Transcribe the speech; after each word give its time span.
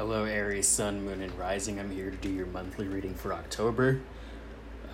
Hello, 0.00 0.24
Aries, 0.24 0.66
Sun, 0.66 1.04
Moon, 1.04 1.20
and 1.20 1.38
Rising. 1.38 1.78
I'm 1.78 1.90
here 1.90 2.10
to 2.10 2.16
do 2.16 2.30
your 2.30 2.46
monthly 2.46 2.88
reading 2.88 3.12
for 3.12 3.34
October. 3.34 4.00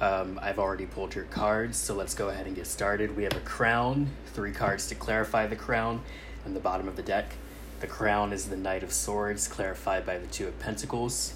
Um, 0.00 0.36
I've 0.42 0.58
already 0.58 0.84
pulled 0.86 1.14
your 1.14 1.26
cards, 1.26 1.76
so 1.76 1.94
let's 1.94 2.12
go 2.12 2.28
ahead 2.28 2.48
and 2.48 2.56
get 2.56 2.66
started. 2.66 3.16
We 3.16 3.22
have 3.22 3.36
a 3.36 3.40
crown, 3.40 4.08
three 4.34 4.50
cards 4.50 4.88
to 4.88 4.96
clarify 4.96 5.46
the 5.46 5.54
crown, 5.54 6.02
and 6.44 6.56
the 6.56 6.60
bottom 6.60 6.88
of 6.88 6.96
the 6.96 7.04
deck. 7.04 7.36
The 7.78 7.86
crown 7.86 8.32
is 8.32 8.48
the 8.48 8.56
Knight 8.56 8.82
of 8.82 8.92
Swords, 8.92 9.46
clarified 9.46 10.04
by 10.04 10.18
the 10.18 10.26
Two 10.26 10.48
of 10.48 10.58
Pentacles. 10.58 11.34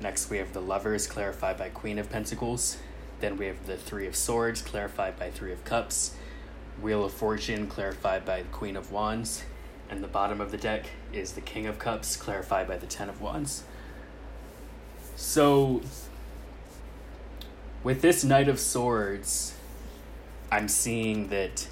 Next, 0.00 0.28
we 0.28 0.38
have 0.38 0.52
the 0.52 0.60
Lovers, 0.60 1.06
clarified 1.06 1.58
by 1.58 1.68
Queen 1.68 2.00
of 2.00 2.10
Pentacles. 2.10 2.76
Then 3.20 3.36
we 3.36 3.46
have 3.46 3.68
the 3.68 3.76
Three 3.76 4.08
of 4.08 4.16
Swords, 4.16 4.62
clarified 4.62 5.16
by 5.16 5.30
Three 5.30 5.52
of 5.52 5.64
Cups. 5.64 6.16
Wheel 6.82 7.04
of 7.04 7.12
Fortune, 7.12 7.68
clarified 7.68 8.24
by 8.24 8.42
Queen 8.50 8.74
of 8.74 8.90
Wands 8.90 9.44
and 9.88 10.02
the 10.02 10.08
bottom 10.08 10.40
of 10.40 10.50
the 10.50 10.56
deck 10.56 10.86
is 11.16 11.32
the 11.32 11.40
King 11.40 11.66
of 11.66 11.78
Cups, 11.78 12.16
clarified 12.16 12.68
by 12.68 12.76
the 12.76 12.86
Ten 12.86 13.08
of 13.08 13.20
Wands. 13.20 13.64
So, 15.16 15.80
with 17.82 18.02
this 18.02 18.22
Knight 18.22 18.48
of 18.48 18.60
Swords, 18.60 19.56
I'm 20.52 20.68
seeing 20.68 21.28
that 21.28 21.66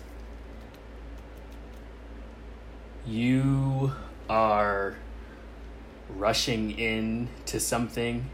you 3.07 3.93
are 4.29 4.97
rushing 6.09 6.71
in 6.79 7.29
to 7.47 7.61
something 7.61 8.31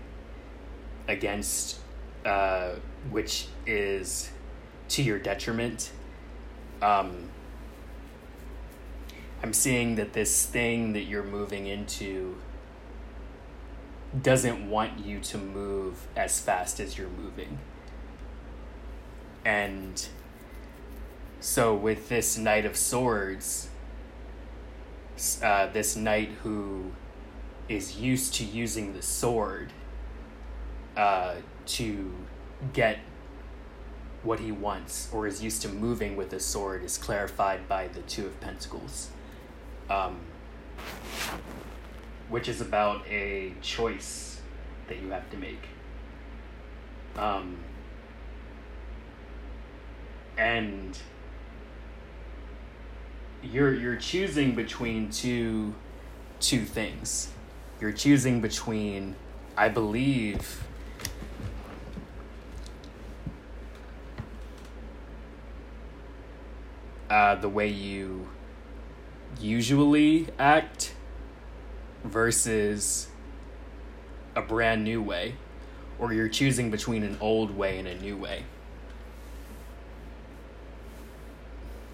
against 1.09 1.79
uh, 2.25 2.73
which 3.11 3.49
is 3.67 4.31
to 4.89 5.03
your 5.03 5.19
detriment. 5.19 5.91
Um, 6.83 7.31
I'm 9.43 9.55
seeing 9.55 9.95
that 9.95 10.13
this 10.13 10.45
thing 10.45 10.93
that 10.93 11.05
you're 11.05 11.25
moving 11.25 11.67
into 11.67 12.37
doesn't 14.23 14.69
want 14.69 14.99
you 14.99 15.19
to 15.21 15.39
move 15.39 16.07
as 16.15 16.41
fast 16.41 16.79
as 16.79 16.99
you're 16.99 17.09
moving. 17.09 17.59
And 19.45 20.07
so, 21.41 21.75
with 21.75 22.11
this 22.11 22.37
Knight 22.37 22.67
of 22.67 22.77
Swords, 22.77 23.71
uh, 25.43 25.69
this 25.69 25.97
knight 25.97 26.31
who 26.43 26.93
is 27.69 27.99
used 27.99 28.35
to 28.35 28.45
using 28.45 28.93
the 28.93 29.03
sword 29.03 29.73
uh, 30.97 31.37
to 31.67 32.13
get 32.75 32.99
what 34.23 34.41
he 34.41 34.53
wants, 34.53 35.09
or 35.15 35.27
is 35.27 35.43
used 35.43 35.63
to 35.63 35.69
moving 35.69 36.15
with 36.15 36.29
the 36.29 36.41
sword, 36.41 36.85
is 36.85 36.99
clarified 36.99 37.67
by 37.67 37.89
the 37.89 38.01
Two 38.03 38.27
of 38.27 38.39
Pentacles 38.41 39.09
um, 39.91 40.17
which 42.29 42.49
is 42.49 42.61
about 42.61 43.07
a 43.09 43.53
choice 43.61 44.41
that 44.89 45.03
you 45.03 45.11
have 45.11 45.29
to 45.31 45.37
make. 45.37 45.63
Um, 47.17 47.59
and 50.39 50.97
you're 53.43 53.75
you're 53.75 53.97
choosing 53.97 54.55
between 54.55 55.11
two 55.11 55.75
two 56.39 56.65
things. 56.65 57.29
You're 57.81 57.93
choosing 57.93 58.41
between, 58.41 59.17
I 59.57 59.69
believe. 59.69 60.63
Uh, 67.09 67.35
the 67.35 67.49
way 67.49 67.67
you 67.67 68.20
usually 69.41 70.29
act 70.39 70.95
versus 72.05 73.09
a 74.37 74.43
brand 74.43 74.85
new 74.85 75.03
way, 75.03 75.35
or 75.99 76.13
you're 76.13 76.29
choosing 76.29 76.71
between 76.71 77.03
an 77.03 77.17
old 77.21 77.57
way 77.57 77.79
and 77.79 77.89
a 77.89 77.95
new 77.95 78.17
way. 78.17 78.45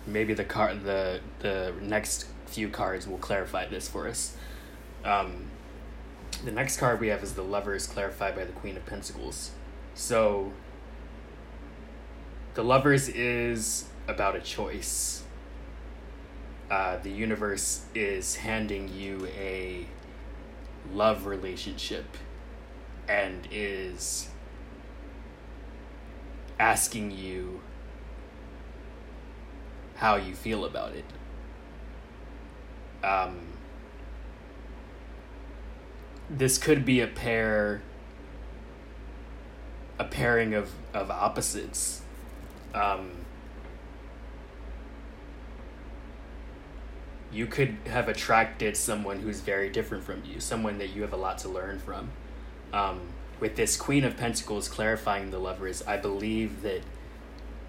Maybe 0.06 0.34
the 0.34 0.44
card, 0.44 0.84
the 0.84 1.20
the 1.40 1.72
next 1.80 2.26
few 2.46 2.68
cards 2.68 3.08
will 3.08 3.18
clarify 3.18 3.66
this 3.66 3.88
for 3.88 4.06
us. 4.06 4.36
Um, 5.04 5.46
the 6.44 6.52
next 6.52 6.78
card 6.78 7.00
we 7.00 7.08
have 7.08 7.22
is 7.22 7.34
the 7.34 7.42
Lovers, 7.42 7.86
clarified 7.86 8.36
by 8.36 8.44
the 8.44 8.52
Queen 8.52 8.76
of 8.76 8.86
Pentacles. 8.86 9.50
So, 9.94 10.52
the 12.54 12.62
Lovers 12.62 13.08
is 13.08 13.86
about 14.06 14.36
a 14.36 14.40
choice 14.40 15.24
uh, 16.70 16.96
the 17.02 17.10
universe 17.10 17.84
is 17.94 18.36
handing 18.36 18.88
you 18.88 19.28
a 19.36 19.86
love 20.92 21.26
relationship 21.26 22.16
and 23.08 23.46
is 23.50 24.28
asking 26.58 27.10
you 27.10 27.60
how 29.96 30.16
you 30.16 30.34
feel 30.34 30.64
about 30.64 30.92
it. 30.92 31.04
Um, 33.04 33.38
this 36.28 36.58
could 36.58 36.84
be 36.84 37.00
a 37.00 37.06
pair, 37.06 37.82
a 39.98 40.04
pairing 40.04 40.54
of, 40.54 40.72
of 40.92 41.10
opposites. 41.10 42.02
Um, 42.74 43.25
you 47.36 47.46
could 47.46 47.76
have 47.86 48.08
attracted 48.08 48.74
someone 48.76 49.20
who's 49.20 49.40
very 49.40 49.68
different 49.68 50.02
from 50.02 50.22
you, 50.24 50.40
someone 50.40 50.78
that 50.78 50.88
you 50.96 51.02
have 51.02 51.12
a 51.12 51.16
lot 51.16 51.36
to 51.36 51.50
learn 51.50 51.78
from. 51.78 52.08
Um, 52.72 53.00
with 53.38 53.56
this 53.56 53.76
Queen 53.76 54.04
of 54.04 54.16
Pentacles 54.16 54.68
clarifying 54.68 55.30
the 55.30 55.38
lovers, 55.38 55.82
I 55.86 55.98
believe 55.98 56.62
that 56.62 56.80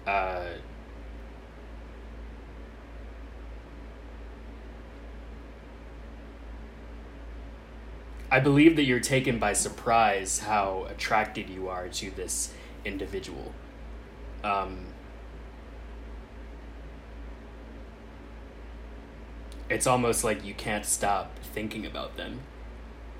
uh, 0.06 0.46
I 8.30 8.40
believe 8.40 8.76
that 8.76 8.84
you're 8.84 9.00
taken 9.00 9.38
by 9.38 9.52
surprise 9.52 10.38
how 10.40 10.86
attracted 10.88 11.50
you 11.50 11.68
are 11.68 11.88
to 11.88 12.10
this 12.10 12.54
individual. 12.86 13.52
Um, 14.42 14.86
it's 19.68 19.86
almost 19.86 20.24
like 20.24 20.44
you 20.44 20.54
can't 20.54 20.86
stop 20.86 21.38
thinking 21.42 21.84
about 21.84 22.16
them. 22.16 22.40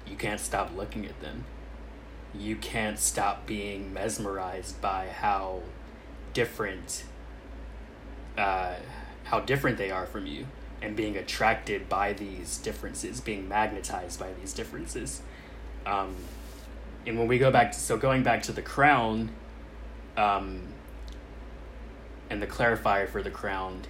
You 0.07 0.17
can't 0.17 0.41
stop 0.41 0.75
looking 0.77 1.05
at 1.07 1.21
them. 1.21 1.45
You 2.35 2.57
can't 2.57 2.99
stop 2.99 3.47
being 3.47 3.93
mesmerized 3.93 4.81
by 4.81 5.09
how 5.09 5.63
different 6.33 7.05
uh, 8.37 8.75
how 9.25 9.41
different 9.41 9.77
they 9.77 9.91
are 9.91 10.07
from 10.07 10.27
you 10.27 10.47
and 10.81 10.95
being 10.95 11.17
attracted 11.17 11.89
by 11.89 12.13
these 12.13 12.59
differences, 12.59 13.21
being 13.21 13.49
magnetized 13.49 14.19
by 14.21 14.33
these 14.41 14.53
differences. 14.53 15.23
Um, 15.85 16.15
and 17.07 17.19
when 17.19 17.27
we 17.27 17.39
go 17.39 17.51
back 17.51 17.73
to, 17.73 17.79
so 17.79 17.97
going 17.97 18.23
back 18.23 18.43
to 18.45 18.53
the 18.53 18.63
crown, 18.63 19.31
um, 20.17 20.63
and 22.31 22.41
the 22.41 22.47
clarifier 22.47 23.09
for 23.09 23.23
the 23.23 23.31
crown, 23.31 23.83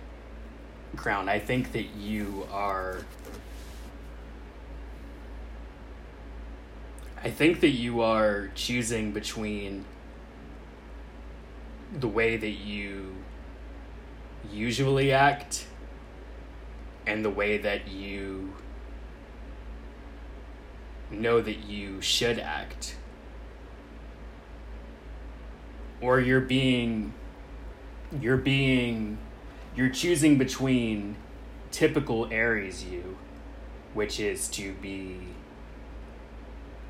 crown. 0.97 1.29
I 1.29 1.39
think 1.39 1.73
that 1.73 1.95
you 1.97 2.47
are. 2.51 3.05
I 7.23 7.31
think 7.31 7.61
that 7.61 7.71
you 7.71 8.01
are 8.01 8.51
choosing 8.55 9.13
between 9.13 9.85
the 11.93 12.09
way 12.09 12.37
that 12.37 12.51
you 12.51 13.17
usually 14.53 15.13
act 15.13 15.67
and 17.07 17.25
the 17.25 17.31
way 17.31 17.59
that 17.59 17.89
you 17.89 18.53
know 21.11 21.41
that 21.41 21.59
you 21.65 22.01
should 22.01 22.39
act. 22.39 22.97
Or 26.01 26.21
you're 26.21 26.41
being 26.41 27.15
you're 28.21 28.37
being 28.37 29.19
you're 29.75 29.91
choosing 29.91 30.39
between 30.39 31.17
typical 31.71 32.29
Aries 32.33 32.85
you, 32.85 33.17
which 33.95 34.19
is 34.21 34.49
to 34.49 34.73
be 34.75 35.19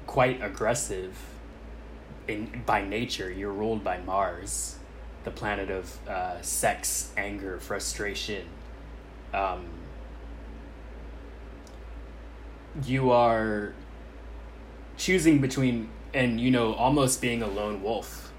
quite 0.07 0.43
aggressive 0.43 1.17
in 2.27 2.63
by 2.67 2.83
nature. 2.83 3.31
You're 3.31 3.53
ruled 3.53 3.85
by 3.85 3.99
Mars, 3.99 4.77
the 5.25 5.31
planet 5.31 5.71
of 5.71 6.09
uh, 6.09 6.41
sex, 6.43 7.13
anger, 7.17 7.59
frustration. 7.61 8.47
Um, 9.35 9.67
you 12.85 13.11
are 13.11 13.75
choosing 14.97 15.41
between 15.41 15.89
and 16.15 16.41
you 16.41 16.51
know 16.51 16.75
almost 16.75 17.21
being 17.21 17.43
a 17.43 17.47
lone 17.47 17.83
wolf. 17.83 18.33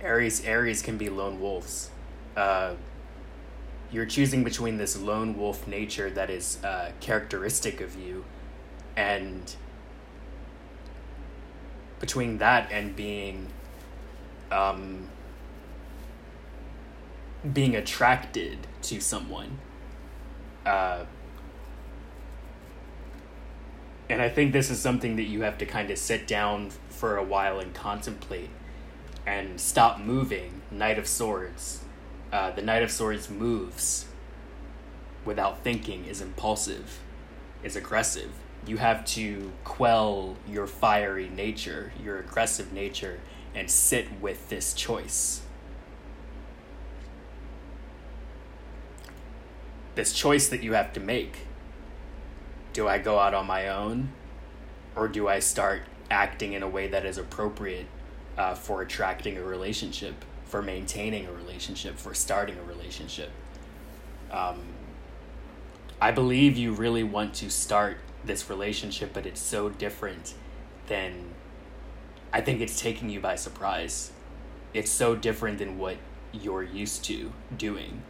Aries 0.00 0.44
Aries 0.44 0.82
can 0.82 0.96
be 0.96 1.08
lone 1.08 1.40
wolves. 1.40 1.90
Uh, 2.36 2.74
you're 3.90 4.06
choosing 4.06 4.44
between 4.44 4.76
this 4.76 5.00
lone 5.00 5.36
wolf 5.36 5.66
nature 5.66 6.10
that 6.10 6.30
is 6.30 6.62
uh, 6.64 6.92
characteristic 7.00 7.80
of 7.80 7.98
you 7.98 8.24
and 8.96 9.54
between 12.00 12.38
that 12.38 12.70
and 12.70 12.94
being 12.94 13.48
um, 14.50 15.08
being 17.52 17.76
attracted 17.76 18.58
to 18.82 19.00
someone. 19.00 19.58
Uh, 20.66 21.04
and 24.10 24.22
I 24.22 24.28
think 24.28 24.52
this 24.52 24.70
is 24.70 24.80
something 24.80 25.16
that 25.16 25.24
you 25.24 25.42
have 25.42 25.58
to 25.58 25.66
kind 25.66 25.90
of 25.90 25.98
sit 25.98 26.26
down 26.26 26.70
for 26.88 27.16
a 27.16 27.22
while 27.22 27.60
and 27.60 27.74
contemplate 27.74 28.50
and 29.26 29.60
stop 29.60 30.00
moving. 30.00 30.62
Knight 30.70 30.98
of 30.98 31.06
Swords. 31.06 31.84
Uh, 32.30 32.50
the 32.50 32.62
Knight 32.62 32.82
of 32.82 32.90
Swords 32.90 33.30
moves 33.30 34.06
without 35.24 35.62
thinking, 35.62 36.06
is 36.06 36.20
impulsive, 36.20 37.00
is 37.62 37.76
aggressive. 37.76 38.30
You 38.66 38.78
have 38.78 39.04
to 39.06 39.52
quell 39.64 40.36
your 40.48 40.66
fiery 40.66 41.28
nature, 41.28 41.92
your 42.02 42.18
aggressive 42.18 42.72
nature, 42.72 43.20
and 43.54 43.70
sit 43.70 44.20
with 44.20 44.48
this 44.48 44.74
choice. 44.74 45.42
This 49.94 50.12
choice 50.12 50.48
that 50.48 50.62
you 50.62 50.74
have 50.74 50.92
to 50.94 51.00
make. 51.00 51.46
Do 52.72 52.86
I 52.88 52.98
go 52.98 53.18
out 53.18 53.34
on 53.34 53.46
my 53.46 53.68
own? 53.68 54.10
Or 54.94 55.08
do 55.08 55.28
I 55.28 55.40
start 55.40 55.82
acting 56.10 56.52
in 56.52 56.62
a 56.62 56.68
way 56.68 56.88
that 56.88 57.04
is 57.04 57.18
appropriate 57.18 57.86
uh, 58.36 58.54
for 58.54 58.82
attracting 58.82 59.36
a 59.36 59.42
relationship, 59.42 60.24
for 60.48 60.62
maintaining 60.62 61.26
a 61.26 61.32
relationship, 61.32 61.96
for 61.98 62.14
starting 62.14 62.58
a 62.58 62.62
relationship? 62.62 63.30
Um, 64.30 64.60
I 66.00 66.10
believe 66.10 66.56
you 66.56 66.72
really 66.72 67.04
want 67.04 67.34
to 67.34 67.50
start 67.50 67.98
this 68.24 68.50
relationship, 68.50 69.12
but 69.12 69.26
it's 69.26 69.40
so 69.40 69.68
different 69.68 70.34
than 70.86 71.34
I 72.32 72.40
think 72.40 72.60
it's 72.60 72.80
taking 72.80 73.08
you 73.08 73.20
by 73.20 73.36
surprise. 73.36 74.12
It's 74.74 74.90
so 74.90 75.16
different 75.16 75.58
than 75.58 75.78
what 75.78 75.96
you're 76.32 76.62
used 76.62 77.04
to 77.04 77.32
doing. 77.56 78.02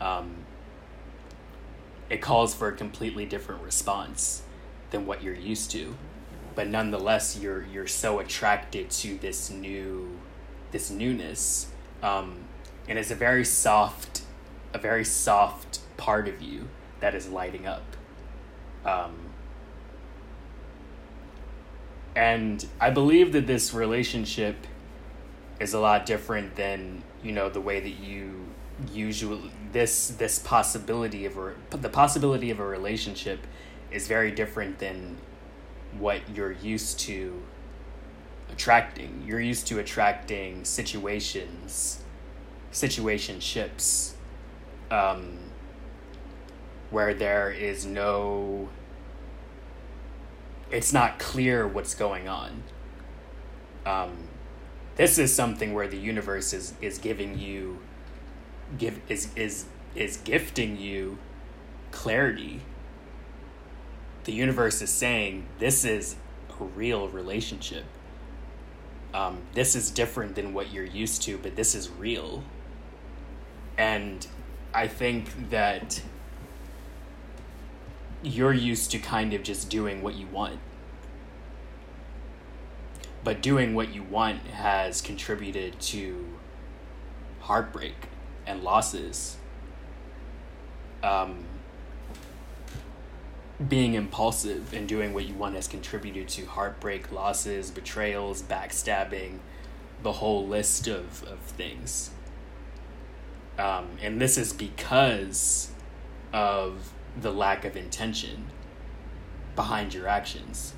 Um, 0.00 0.44
it 2.08 2.20
calls 2.20 2.54
for 2.54 2.68
a 2.68 2.72
completely 2.72 3.24
different 3.24 3.62
response 3.62 4.42
than 4.90 5.06
what 5.06 5.22
you're 5.22 5.34
used 5.34 5.70
to. 5.72 5.96
But 6.54 6.68
nonetheless, 6.68 7.38
you're 7.38 7.64
you're 7.64 7.86
so 7.86 8.18
attracted 8.18 8.90
to 8.90 9.16
this 9.18 9.50
new, 9.50 10.18
this 10.72 10.90
newness, 10.90 11.68
um, 12.02 12.36
and 12.88 12.98
it's 12.98 13.10
a 13.10 13.14
very 13.14 13.44
soft, 13.44 14.22
a 14.74 14.78
very 14.78 15.04
soft 15.04 15.80
part 15.96 16.28
of 16.28 16.42
you 16.42 16.68
that 17.00 17.14
is 17.14 17.28
lighting 17.28 17.66
up. 17.66 17.84
Um, 18.84 19.14
and 22.14 22.66
I 22.80 22.90
believe 22.90 23.32
that 23.32 23.46
this 23.46 23.72
relationship 23.72 24.66
is 25.60 25.74
a 25.74 25.80
lot 25.80 26.06
different 26.06 26.56
than 26.56 27.02
you 27.22 27.32
know 27.32 27.48
the 27.48 27.60
way 27.60 27.80
that 27.80 28.04
you 28.04 28.46
usually 28.92 29.50
this 29.72 30.08
this 30.08 30.38
possibility 30.38 31.24
of 31.24 31.36
a 31.36 31.54
the 31.70 31.88
possibility 31.88 32.50
of 32.50 32.58
a 32.58 32.66
relationship 32.66 33.46
is 33.90 34.08
very 34.08 34.30
different 34.30 34.78
than 34.78 35.16
what 35.98 36.20
you're 36.34 36.52
used 36.52 36.98
to 36.98 37.42
attracting. 38.52 39.24
You're 39.26 39.40
used 39.40 39.66
to 39.68 39.78
attracting 39.78 40.64
situations, 40.64 42.02
situationships, 42.72 44.12
um, 44.90 45.38
where 46.90 47.14
there 47.14 47.50
is 47.50 47.86
no 47.86 48.68
it's 50.70 50.92
not 50.92 51.18
clear 51.18 51.68
what's 51.68 51.94
going 51.94 52.28
on. 52.28 52.62
Um, 53.84 54.16
this 54.96 55.18
is 55.18 55.34
something 55.34 55.74
where 55.74 55.86
the 55.86 55.98
universe 55.98 56.52
is 56.52 56.74
is 56.80 56.98
giving 56.98 57.38
you 57.38 57.78
give 58.78 59.00
is 59.08 59.28
is 59.36 59.66
is 59.94 60.16
gifting 60.18 60.78
you 60.78 61.18
clarity. 61.90 62.60
The 64.24 64.32
universe 64.32 64.80
is 64.80 64.90
saying 64.90 65.46
this 65.58 65.84
is 65.84 66.16
a 66.60 66.64
real 66.64 67.08
relationship. 67.08 67.84
Um, 69.14 69.42
this 69.52 69.76
is 69.76 69.90
different 69.90 70.34
than 70.34 70.54
what 70.54 70.72
you're 70.72 70.84
used 70.84 71.22
to, 71.22 71.38
but 71.38 71.56
this 71.56 71.74
is 71.74 71.90
real. 71.90 72.42
And 73.76 74.26
I 74.72 74.88
think 74.88 75.50
that 75.50 76.02
you're 78.22 78.52
used 78.52 78.90
to 78.92 78.98
kind 78.98 79.34
of 79.34 79.42
just 79.42 79.68
doing 79.68 80.02
what 80.02 80.14
you 80.14 80.26
want. 80.28 80.60
But 83.24 83.42
doing 83.42 83.74
what 83.74 83.94
you 83.94 84.02
want 84.02 84.46
has 84.48 85.00
contributed 85.00 85.78
to 85.80 86.26
heartbreak 87.40 87.94
and 88.46 88.62
losses. 88.62 89.36
Um, 91.02 91.44
being 93.68 93.94
impulsive 93.94 94.72
and 94.72 94.88
doing 94.88 95.14
what 95.14 95.24
you 95.24 95.34
want 95.34 95.54
has 95.54 95.68
contributed 95.68 96.28
to 96.28 96.46
heartbreak, 96.46 97.12
losses, 97.12 97.70
betrayals, 97.70 98.42
backstabbing, 98.42 99.38
the 100.02 100.12
whole 100.12 100.46
list 100.46 100.88
of, 100.88 101.22
of 101.24 101.38
things. 101.38 102.10
Um, 103.58 103.90
and 104.00 104.20
this 104.20 104.38
is 104.38 104.52
because 104.52 105.70
of 106.32 106.92
the 107.20 107.32
lack 107.32 107.64
of 107.64 107.76
intention 107.76 108.46
behind 109.54 109.92
your 109.94 110.08
actions. 110.08 110.72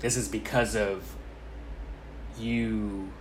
This 0.00 0.16
is 0.16 0.28
because 0.28 0.74
of 0.74 1.14
you 2.38 3.12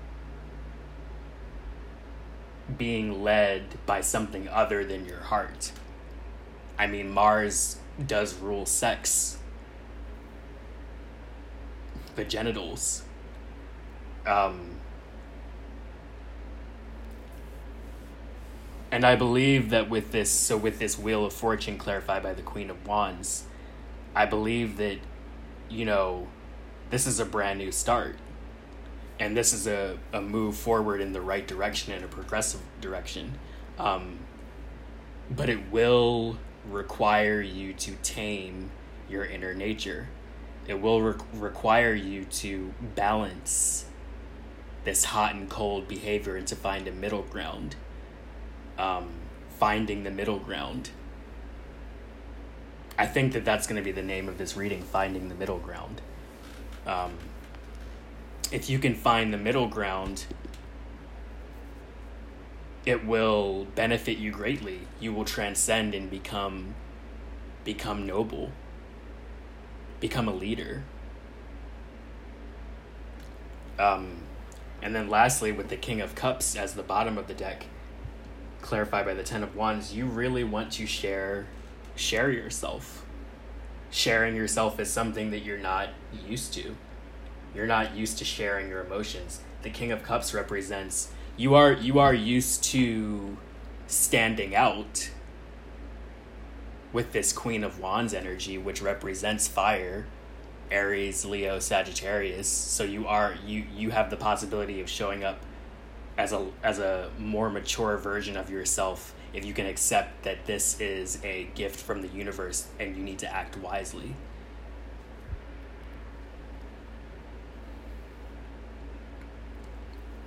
being 2.77 3.21
led 3.21 3.63
by 3.85 4.01
something 4.01 4.47
other 4.47 4.85
than 4.85 5.05
your 5.05 5.19
heart. 5.19 5.73
I 6.81 6.87
mean, 6.87 7.11
Mars 7.11 7.77
does 8.07 8.33
rule 8.33 8.65
sex, 8.65 9.37
the 12.15 12.25
genitals. 12.25 13.03
Um, 14.25 14.77
and 18.91 19.05
I 19.05 19.15
believe 19.15 19.69
that 19.69 19.91
with 19.91 20.11
this, 20.11 20.31
so 20.31 20.57
with 20.57 20.79
this 20.79 20.97
Wheel 20.97 21.23
of 21.23 21.33
Fortune 21.33 21.77
clarified 21.77 22.23
by 22.23 22.33
the 22.33 22.41
Queen 22.41 22.71
of 22.71 22.87
Wands, 22.87 23.43
I 24.15 24.25
believe 24.25 24.77
that, 24.77 24.97
you 25.69 25.85
know, 25.85 26.29
this 26.89 27.05
is 27.05 27.19
a 27.19 27.25
brand 27.25 27.59
new 27.59 27.71
start. 27.71 28.15
And 29.19 29.37
this 29.37 29.53
is 29.53 29.67
a, 29.67 29.99
a 30.11 30.19
move 30.19 30.55
forward 30.55 30.99
in 30.99 31.13
the 31.13 31.21
right 31.21 31.47
direction, 31.47 31.93
in 31.93 32.03
a 32.03 32.07
progressive 32.07 32.61
direction. 32.81 33.37
Um, 33.77 34.17
but 35.29 35.47
it 35.47 35.71
will 35.71 36.39
require 36.69 37.41
you 37.41 37.73
to 37.73 37.91
tame 38.03 38.71
your 39.09 39.25
inner 39.25 39.53
nature. 39.53 40.09
It 40.67 40.79
will 40.81 41.01
re- 41.01 41.15
require 41.33 41.93
you 41.93 42.25
to 42.25 42.73
balance 42.95 43.85
this 44.83 45.05
hot 45.05 45.35
and 45.35 45.49
cold 45.49 45.87
behavior 45.87 46.35
and 46.35 46.47
to 46.47 46.55
find 46.55 46.87
a 46.87 46.91
middle 46.91 47.23
ground 47.23 47.75
um, 48.77 49.09
finding 49.59 50.03
the 50.03 50.11
middle 50.11 50.39
ground. 50.39 50.89
I 52.97 53.05
think 53.05 53.33
that 53.33 53.45
that's 53.45 53.67
going 53.67 53.77
to 53.77 53.83
be 53.83 53.91
the 53.91 54.01
name 54.01 54.27
of 54.27 54.37
this 54.37 54.57
reading, 54.57 54.81
Finding 54.81 55.29
the 55.29 55.35
Middle 55.35 55.59
Ground. 55.59 56.01
Um, 56.85 57.13
if 58.51 58.69
you 58.69 58.79
can 58.79 58.95
find 58.95 59.33
the 59.33 59.37
middle 59.37 59.67
ground, 59.67 60.25
it 62.85 63.05
will 63.05 63.67
benefit 63.75 64.17
you 64.17 64.31
greatly. 64.31 64.87
You 64.99 65.13
will 65.13 65.25
transcend 65.25 65.93
and 65.93 66.09
become 66.09 66.75
become 67.63 68.07
noble. 68.07 68.51
Become 69.99 70.27
a 70.27 70.33
leader. 70.33 70.83
Um, 73.77 74.17
and 74.81 74.95
then 74.95 75.09
lastly, 75.09 75.51
with 75.51 75.69
the 75.69 75.77
King 75.77 76.01
of 76.01 76.15
Cups 76.15 76.55
as 76.55 76.73
the 76.73 76.83
bottom 76.83 77.17
of 77.17 77.27
the 77.27 77.33
deck, 77.33 77.65
clarified 78.61 79.05
by 79.05 79.13
the 79.13 79.23
Ten 79.23 79.43
of 79.43 79.55
Wands, 79.55 79.93
you 79.93 80.05
really 80.05 80.43
want 80.43 80.71
to 80.73 80.85
share 80.87 81.47
share 81.95 82.31
yourself. 82.31 83.05
Sharing 83.91 84.35
yourself 84.35 84.79
is 84.79 84.89
something 84.89 85.31
that 85.31 85.39
you're 85.39 85.57
not 85.57 85.89
used 86.27 86.53
to. 86.53 86.75
You're 87.53 87.67
not 87.67 87.95
used 87.95 88.17
to 88.19 88.25
sharing 88.25 88.69
your 88.69 88.83
emotions. 88.83 89.41
The 89.61 89.69
King 89.69 89.91
of 89.91 90.01
Cups 90.01 90.33
represents 90.33 91.11
you 91.37 91.55
are 91.55 91.73
you 91.73 91.99
are 91.99 92.13
used 92.13 92.63
to 92.65 93.37
standing 93.87 94.55
out 94.55 95.09
with 96.93 97.13
this 97.13 97.31
Queen 97.31 97.63
of 97.63 97.79
Wands 97.79 98.13
energy, 98.13 98.57
which 98.57 98.81
represents 98.81 99.47
fire, 99.47 100.05
Aries, 100.69 101.25
Leo, 101.25 101.59
Sagittarius. 101.59 102.47
So 102.47 102.83
you 102.83 103.07
are 103.07 103.35
you 103.45 103.65
you 103.75 103.91
have 103.91 104.09
the 104.09 104.17
possibility 104.17 104.81
of 104.81 104.89
showing 104.89 105.23
up 105.23 105.39
as 106.17 106.33
a 106.33 106.47
as 106.63 106.79
a 106.79 107.09
more 107.17 107.49
mature 107.49 107.97
version 107.97 108.37
of 108.37 108.49
yourself 108.49 109.13
if 109.33 109.45
you 109.45 109.53
can 109.53 109.65
accept 109.65 110.23
that 110.23 110.45
this 110.45 110.79
is 110.81 111.19
a 111.23 111.45
gift 111.55 111.79
from 111.79 112.01
the 112.01 112.07
universe 112.09 112.67
and 112.79 112.95
you 112.95 113.03
need 113.03 113.19
to 113.19 113.33
act 113.33 113.57
wisely. 113.57 114.13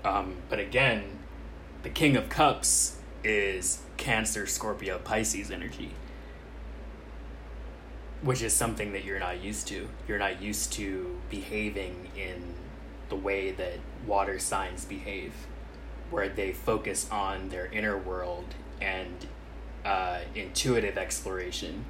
Um, 0.05 0.37
but 0.49 0.59
again, 0.59 1.19
the 1.83 1.89
King 1.89 2.17
of 2.17 2.29
Cups 2.29 2.99
is 3.23 3.81
Cancer, 3.97 4.47
Scorpio, 4.47 4.99
Pisces 4.99 5.51
energy, 5.51 5.93
which 8.23 8.43
is 8.43 8.53
something 8.53 8.93
that 8.93 9.05
you're 9.05 9.19
not 9.19 9.43
used 9.43 9.67
to. 9.69 9.89
You're 10.07 10.19
not 10.19 10.43
used 10.43 10.73
to 10.75 11.19
behaving 11.31 12.11
in 12.17 12.55
the 13.09 13.17
way 13.17 13.51
that 13.53 13.79
water 14.07 14.39
signs 14.39 14.85
behave, 14.85 15.33
where 16.11 16.29
they 16.29 16.53
focus 16.53 17.09
on 17.11 17.49
their 17.49 17.67
inner 17.67 17.97
world 17.97 18.55
and 18.81 19.27
uh, 19.85 20.21
intuitive 20.35 20.99
exploration. 20.99 21.85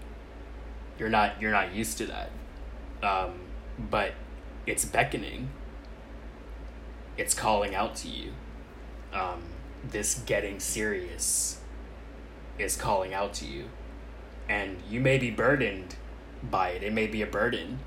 You're 0.99 1.09
not 1.09 1.41
you're 1.41 1.51
not 1.51 1.75
used 1.75 1.99
to 1.99 2.07
that, 2.07 2.31
um, 3.03 3.41
but 3.91 4.13
it's 4.67 4.85
beckoning. 4.85 5.51
It's 7.17 7.35
calling 7.35 7.75
out 7.75 7.95
to 7.97 8.09
you. 8.09 8.33
Um, 9.13 9.43
this 9.89 10.23
getting 10.27 10.59
serious 10.59 11.61
is 12.59 12.77
calling 12.77 13.15
out 13.15 13.35
to 13.35 13.47
you, 13.47 13.65
and 14.49 14.79
you 14.89 15.01
may 15.01 15.19
be 15.19 15.31
burdened 15.31 15.97
by 16.43 16.71
it. 16.71 16.83
It 16.83 16.93
may 16.93 17.07
be 17.07 17.23
a 17.23 17.27
burden 17.27 17.81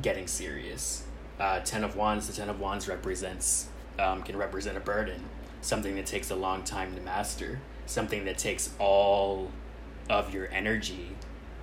getting 0.00 0.26
serious. 0.26 1.04
Uh, 1.38 1.60
Ten 1.60 1.84
of 1.84 1.96
Wands, 1.96 2.26
the 2.26 2.32
Ten 2.32 2.48
of 2.48 2.60
Wands 2.60 2.88
represents 2.88 3.68
um, 3.98 4.22
can 4.22 4.36
represent 4.36 4.76
a 4.76 4.80
burden, 4.80 5.24
something 5.60 5.96
that 5.96 6.06
takes 6.06 6.30
a 6.30 6.36
long 6.36 6.62
time 6.62 6.94
to 6.94 7.00
master, 7.00 7.60
something 7.86 8.24
that 8.24 8.38
takes 8.38 8.70
all 8.78 9.50
of 10.08 10.32
your 10.32 10.48
energy, 10.50 11.10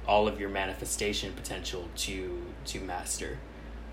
all 0.07 0.27
of 0.27 0.39
your 0.39 0.49
manifestation 0.49 1.33
potential 1.33 1.87
to 1.95 2.45
to 2.65 2.79
master. 2.79 3.39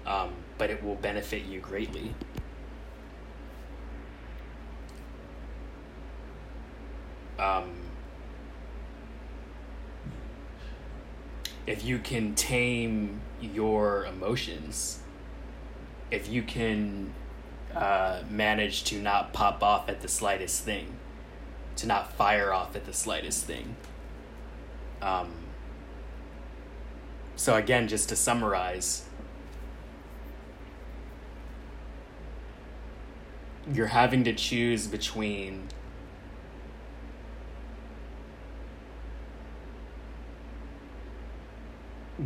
Um, 0.06 0.34
but 0.58 0.68
it 0.68 0.84
will 0.84 0.96
benefit 0.96 1.46
you 1.46 1.60
greatly. 1.60 2.14
Um, 7.38 7.72
if 11.66 11.84
you 11.84 11.98
can 11.98 12.34
tame 12.34 13.20
your 13.40 14.06
emotions, 14.06 15.00
if 16.10 16.28
you 16.28 16.42
can 16.42 17.12
uh, 17.74 18.22
manage 18.30 18.84
to 18.84 19.00
not 19.00 19.32
pop 19.32 19.62
off 19.62 19.88
at 19.88 20.00
the 20.00 20.08
slightest 20.08 20.62
thing, 20.64 20.96
to 21.76 21.86
not 21.86 22.12
fire 22.12 22.52
off 22.52 22.76
at 22.76 22.84
the 22.84 22.92
slightest 22.92 23.44
thing. 23.44 23.76
Um, 25.02 25.32
so, 27.36 27.56
again, 27.56 27.88
just 27.88 28.08
to 28.10 28.16
summarize, 28.16 29.06
you're 33.72 33.88
having 33.88 34.22
to 34.24 34.32
choose 34.32 34.86
between 34.86 35.68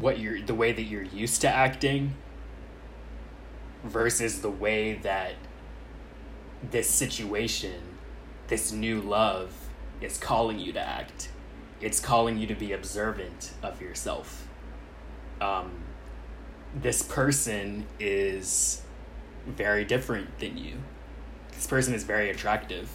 what 0.00 0.18
you're 0.18 0.40
the 0.40 0.54
way 0.54 0.72
that 0.72 0.82
you're 0.82 1.02
used 1.02 1.40
to 1.40 1.48
acting 1.48 2.14
versus 3.84 4.40
the 4.40 4.50
way 4.50 4.94
that 4.94 5.34
this 6.70 6.88
situation, 6.88 7.80
this 8.48 8.72
new 8.72 9.00
love, 9.00 9.52
is 10.00 10.18
calling 10.18 10.58
you 10.58 10.72
to 10.72 10.80
act. 10.80 11.30
It's 11.80 12.00
calling 12.00 12.38
you 12.38 12.46
to 12.48 12.54
be 12.54 12.72
observant 12.72 13.52
of 13.62 13.80
yourself. 13.80 14.48
Um, 15.40 15.70
this 16.74 17.02
person 17.02 17.86
is 18.00 18.82
very 19.46 19.84
different 19.84 20.38
than 20.38 20.56
you. 20.56 20.76
This 21.52 21.66
person 21.66 21.94
is 21.94 22.04
very 22.04 22.30
attractive. 22.30 22.90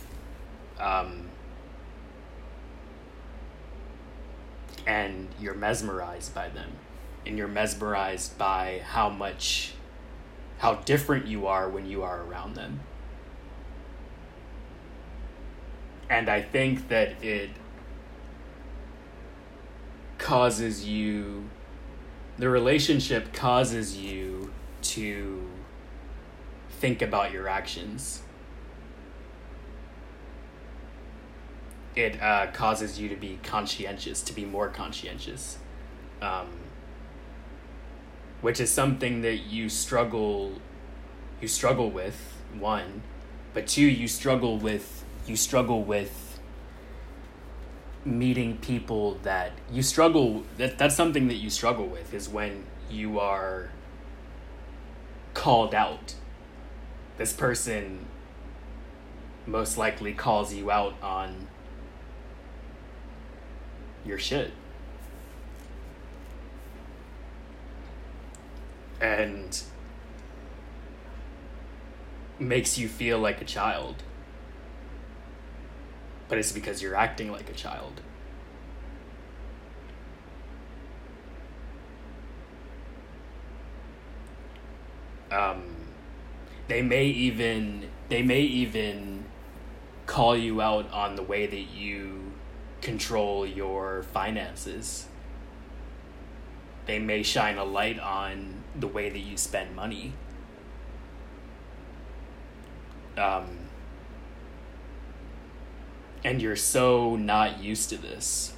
Um, 0.79 1.29
and 4.85 5.29
you're 5.39 5.53
mesmerized 5.53 6.35
by 6.35 6.49
them. 6.49 6.71
And 7.25 7.37
you're 7.37 7.47
mesmerized 7.47 8.37
by 8.37 8.81
how 8.85 9.09
much 9.09 9.73
how 10.63 10.75
different 10.75 11.27
you 11.27 11.45
are 11.47 11.67
when 11.69 11.85
you 11.85 12.03
are 12.03 12.21
around 12.23 12.55
them. 12.55 12.79
And 16.09 16.29
I 16.29 16.41
think 16.41 16.87
that 16.89 17.21
it 17.23 17.49
causes 20.17 20.87
you, 20.87 21.49
the 22.37 22.49
relationship 22.49 23.33
causes 23.33 23.97
you 23.97 24.53
to 24.83 25.49
think 26.69 27.01
about 27.01 27.33
your 27.33 27.49
actions. 27.49 28.21
It 31.95 32.21
uh, 32.21 32.47
causes 32.53 32.99
you 32.99 33.09
to 33.09 33.15
be 33.15 33.39
conscientious, 33.43 34.21
to 34.23 34.33
be 34.33 34.45
more 34.45 34.69
conscientious. 34.69 35.57
Um, 36.21 36.47
which 38.43 38.59
is 38.59 38.71
something 38.71 39.23
that 39.23 39.37
you 39.37 39.67
struggle 39.67 40.53
you 41.41 41.47
struggle 41.47 41.89
with 41.89 42.37
one 42.59 43.01
but 43.55 43.65
two 43.65 43.81
you 43.81 44.07
struggle 44.07 44.57
with 44.59 45.03
you 45.25 45.35
struggle 45.35 45.83
with 45.83 46.39
meeting 48.05 48.57
people 48.57 49.17
that 49.23 49.51
you 49.71 49.81
struggle 49.81 50.43
that 50.57 50.77
that's 50.77 50.95
something 50.95 51.27
that 51.27 51.37
you 51.37 51.49
struggle 51.49 51.87
with 51.87 52.13
is 52.13 52.29
when 52.29 52.63
you 52.91 53.19
are 53.19 53.69
called 55.33 55.73
out. 55.73 56.15
This 57.17 57.33
person 57.33 58.05
most 59.45 59.77
likely 59.77 60.13
calls 60.13 60.53
you 60.53 60.71
out 60.71 60.95
on 61.01 61.47
your 64.05 64.17
shit 64.17 64.51
and 69.03 69.61
makes 72.39 72.77
you 72.77 72.87
feel 72.87 73.19
like 73.19 73.41
a 73.41 73.45
child. 73.45 74.01
But 76.29 76.37
it's 76.37 76.53
because 76.53 76.81
you're 76.81 76.95
acting 76.95 77.29
like 77.29 77.49
a 77.49 77.53
child. 77.53 77.99
Um, 85.29 85.63
they 86.69 86.81
may 86.81 87.05
even 87.05 87.89
they 88.07 88.21
may 88.21 88.41
even 88.41 89.25
call 90.05 90.37
you 90.37 90.61
out 90.61 90.89
on 90.91 91.15
the 91.15 91.23
way 91.23 91.45
that 91.45 91.71
you 91.75 92.31
control 92.81 93.45
your 93.45 94.03
finances. 94.03 95.07
They 96.85 96.99
may 96.99 97.23
shine 97.23 97.57
a 97.57 97.63
light 97.63 97.99
on 97.99 98.63
the 98.75 98.87
way 98.87 99.09
that 99.09 99.19
you 99.19 99.37
spend 99.37 99.75
money. 99.75 100.13
Um, 103.17 103.57
and 106.23 106.41
you're 106.41 106.55
so 106.55 107.15
not 107.15 107.61
used 107.61 107.89
to 107.89 107.97
this. 107.97 108.53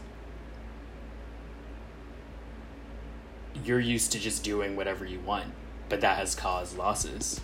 You're 3.64 3.80
used 3.80 4.12
to 4.12 4.20
just 4.20 4.44
doing 4.44 4.76
whatever 4.76 5.06
you 5.06 5.20
want, 5.20 5.54
but 5.90 6.02
that 6.02 6.18
has 6.18 6.36
caused 6.36 6.78
losses. 6.78 7.42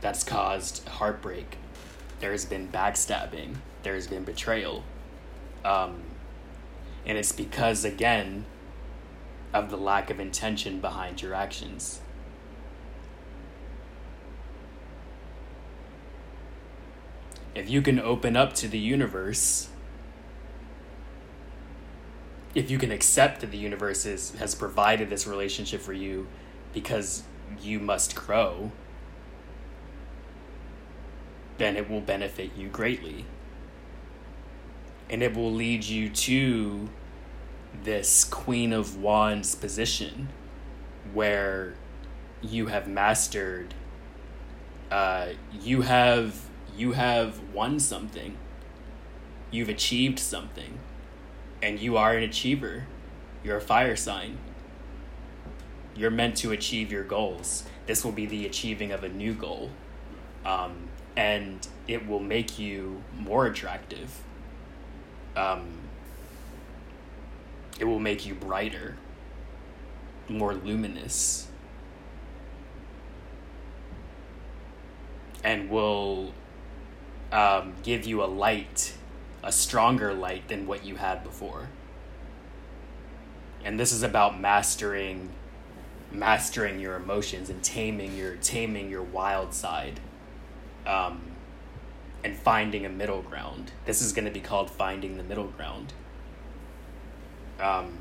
That's 0.00 0.22
caused 0.22 0.86
heartbreak. 0.88 1.56
There's 2.20 2.44
been 2.44 2.68
backstabbing. 2.68 3.56
There's 3.82 4.06
been 4.06 4.24
betrayal. 4.24 4.84
Um, 5.64 6.02
and 7.08 7.16
it's 7.16 7.32
because, 7.32 7.86
again, 7.86 8.44
of 9.54 9.70
the 9.70 9.78
lack 9.78 10.10
of 10.10 10.20
intention 10.20 10.78
behind 10.78 11.22
your 11.22 11.32
actions. 11.34 12.00
If 17.54 17.70
you 17.70 17.80
can 17.80 17.98
open 17.98 18.36
up 18.36 18.52
to 18.54 18.68
the 18.68 18.78
universe, 18.78 19.70
if 22.54 22.70
you 22.70 22.76
can 22.78 22.92
accept 22.92 23.40
that 23.40 23.50
the 23.50 23.58
universe 23.58 24.04
is, 24.04 24.32
has 24.36 24.54
provided 24.54 25.08
this 25.08 25.26
relationship 25.26 25.80
for 25.80 25.94
you 25.94 26.28
because 26.74 27.22
you 27.60 27.80
must 27.80 28.14
grow, 28.14 28.70
then 31.56 31.76
it 31.76 31.88
will 31.88 32.02
benefit 32.02 32.50
you 32.54 32.68
greatly. 32.68 33.24
And 35.10 35.22
it 35.22 35.34
will 35.34 35.52
lead 35.52 35.84
you 35.84 36.10
to 36.10 36.90
this 37.84 38.24
Queen 38.24 38.72
of 38.72 38.96
Wands 38.96 39.54
position 39.54 40.28
where 41.12 41.74
you 42.42 42.66
have 42.66 42.86
mastered 42.86 43.74
uh, 44.90 45.28
you 45.52 45.82
have 45.82 46.48
you 46.76 46.92
have 46.92 47.40
won 47.52 47.80
something. 47.80 48.36
You've 49.50 49.68
achieved 49.68 50.18
something. 50.18 50.78
And 51.60 51.80
you 51.80 51.96
are 51.96 52.14
an 52.14 52.22
achiever. 52.22 52.86
You're 53.42 53.56
a 53.56 53.60
fire 53.60 53.96
sign. 53.96 54.38
You're 55.96 56.10
meant 56.10 56.36
to 56.38 56.52
achieve 56.52 56.92
your 56.92 57.02
goals. 57.02 57.64
This 57.86 58.04
will 58.04 58.12
be 58.12 58.26
the 58.26 58.46
achieving 58.46 58.92
of 58.92 59.02
a 59.02 59.08
new 59.08 59.34
goal. 59.34 59.70
Um, 60.46 60.88
and 61.16 61.66
it 61.88 62.06
will 62.06 62.20
make 62.20 62.58
you 62.58 63.02
more 63.18 63.46
attractive. 63.46 64.22
Um, 65.36 65.78
it 67.78 67.84
will 67.84 67.98
make 67.98 68.26
you 68.26 68.34
brighter, 68.34 68.96
more 70.28 70.54
luminous, 70.54 71.48
and 75.44 75.70
will 75.70 76.32
um, 77.32 77.74
give 77.82 78.06
you 78.06 78.22
a 78.22 78.26
light, 78.26 78.94
a 79.42 79.52
stronger 79.52 80.12
light 80.12 80.48
than 80.48 80.66
what 80.66 80.84
you 80.84 80.96
had 80.96 81.22
before. 81.22 81.68
And 83.64 83.78
this 83.78 83.92
is 83.92 84.02
about 84.02 84.40
mastering 84.40 85.30
mastering 86.10 86.80
your 86.80 86.96
emotions 86.96 87.50
and 87.50 87.62
taming 87.62 88.16
your 88.16 88.36
taming 88.36 88.88
your 88.88 89.02
wild 89.02 89.52
side 89.52 90.00
um, 90.86 91.20
and 92.24 92.34
finding 92.34 92.86
a 92.86 92.88
middle 92.88 93.20
ground 93.20 93.72
this 93.84 94.00
is 94.00 94.12
going 94.12 94.24
to 94.24 94.30
be 94.30 94.40
called 94.40 94.70
finding 94.70 95.16
the 95.18 95.22
middle 95.22 95.48
ground 95.48 95.92
um, 97.60 97.98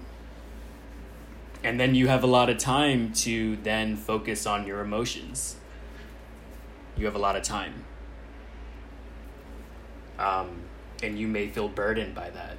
and 1.64 1.80
then 1.80 1.96
you 1.96 2.08
have 2.08 2.24
a 2.24 2.28
lot 2.28 2.50
of 2.50 2.58
time 2.58 3.12
to 3.14 3.56
then 3.58 3.96
focus 3.96 4.46
on 4.46 4.66
your 4.66 4.82
emotions 4.82 5.58
you 6.96 7.06
have 7.06 7.16
a 7.16 7.20
lot 7.20 7.36
of 7.36 7.44
time 7.44 7.86
um, 10.20 10.62
and 11.04 11.20
you 11.20 11.28
may 11.28 11.48
feel 11.48 11.68
burdened 11.68 12.16
by 12.16 12.30
that 12.30 12.58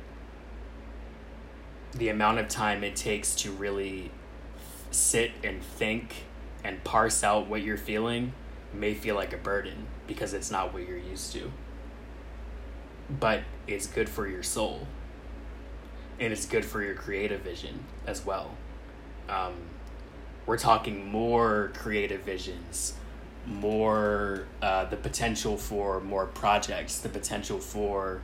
the 1.95 2.09
amount 2.09 2.39
of 2.39 2.49
time 2.49 2.85
it 2.85 2.95
takes 2.95 3.35
to 3.35 3.51
really 3.51 4.11
sit 4.91 5.33
and 5.43 5.63
think 5.63 6.25
and 6.65 6.83
parse 6.85 7.23
out 7.23 7.49
what 7.49 7.63
you're 7.63 7.77
feeling 7.77 8.33
may 8.73 8.95
feel 8.95 9.15
like 9.15 9.33
a 9.33 9.37
burden 9.37 9.87
because 10.07 10.35
it's 10.35 10.51
not 10.51 10.73
what 10.73 10.87
you're 10.87 10.99
used 10.99 11.33
to. 11.33 11.51
But 13.09 13.43
it's 13.67 13.87
good 13.87 14.09
for 14.09 14.27
your 14.27 14.43
soul. 14.43 14.87
And 16.21 16.33
it's 16.33 16.47
good 16.47 16.65
for 16.65 16.83
your 16.83 16.95
creative 16.95 17.43
vision 17.43 17.85
as 18.07 18.25
well. 18.25 18.51
Um, 19.29 19.55
we're 20.47 20.59
talking 20.59 21.11
more 21.11 21.71
creative 21.75 22.23
visions, 22.23 22.95
more 23.47 24.47
uh, 24.63 24.87
the 24.87 24.97
potential 24.97 25.57
for 25.57 26.01
more 26.01 26.27
projects, 26.27 26.99
the 26.99 27.09
potential 27.09 27.59
for 27.59 28.23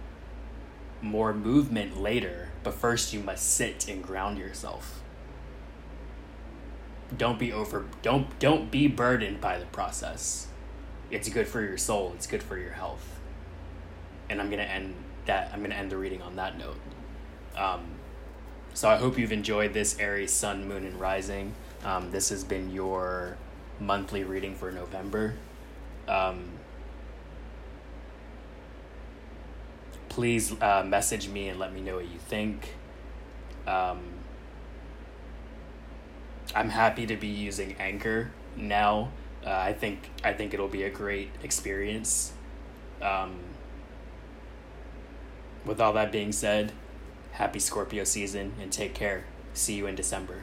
more 1.03 1.33
movement 1.35 2.01
later. 2.01 2.49
But 2.63 2.75
first, 2.75 3.13
you 3.13 3.21
must 3.21 3.55
sit 3.55 3.89
and 3.89 4.03
ground 4.03 4.39
yourself 4.39 5.03
don't 7.17 7.39
be 7.39 7.53
over 7.53 7.85
don't 8.03 8.39
don't 8.39 8.71
be 8.71 8.89
burdened 8.89 9.41
by 9.41 9.59
the 9.59 9.67
process 9.67 10.49
it's 11.11 11.29
good 11.29 11.47
for 11.47 11.61
your 11.61 11.79
soul 11.79 12.13
it's 12.15 12.27
good 12.27 12.43
for 12.43 12.59
your 12.59 12.73
health 12.73 13.21
and 14.29 14.41
i'm 14.41 14.51
gonna 14.51 14.63
end 14.63 14.95
that 15.27 15.51
i'm 15.53 15.63
gonna 15.63 15.75
end 15.75 15.91
the 15.91 15.97
reading 15.97 16.23
on 16.23 16.37
that 16.37 16.59
note 16.59 16.77
um, 17.57 17.81
so 18.73 18.89
i 18.89 18.97
hope 18.97 19.19
you've 19.19 19.33
enjoyed 19.33 19.73
this 19.73 19.99
aries 19.99 20.33
sun 20.33 20.67
moon 20.67 20.85
and 20.85 20.99
rising 21.01 21.55
um, 21.85 22.11
this 22.11 22.29
has 22.31 22.45
been 22.45 22.71
your 22.71 23.37
monthly 23.81 24.25
reading 24.25 24.55
for 24.55 24.71
november 24.71 25.35
um, 26.09 26.45
please 30.09 30.55
uh, 30.61 30.85
message 30.87 31.29
me 31.29 31.49
and 31.49 31.59
let 31.59 31.73
me 31.73 31.81
know 31.81 31.97
what 31.97 32.09
you 32.09 32.19
think 32.19 32.75
um, 33.67 34.01
I'm 36.55 36.71
happy 36.71 37.07
to 37.07 37.17
be 37.17 37.29
using 37.29 37.75
Anchor 37.79 38.31
now. 38.57 39.11
Uh, 39.45 39.51
I 39.51 39.73
think 39.73 40.11
I 40.23 40.33
think 40.33 40.55
it'll 40.55 40.69
be 40.69 40.85
a 40.85 40.91
great 40.91 41.31
experience. 41.43 42.33
Um, 43.03 43.37
with 45.65 45.81
all 45.81 45.93
that 45.95 46.13
being 46.13 46.33
said, 46.33 46.73
happy 47.35 47.59
Scorpio 47.59 48.05
season 48.05 48.53
and 48.61 48.73
take 48.73 48.95
care. 48.95 49.25
See 49.55 49.75
you 49.75 49.87
in 49.87 49.95
December. 49.95 50.43